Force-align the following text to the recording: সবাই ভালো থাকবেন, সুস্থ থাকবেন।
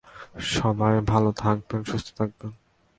সবাই 0.55 0.95
ভালো 1.11 1.29
থাকবেন, 1.43 1.81
সুস্থ 1.83 2.07
থাকবেন। 2.19 2.51